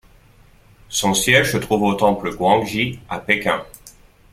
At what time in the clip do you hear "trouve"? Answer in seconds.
1.57-1.83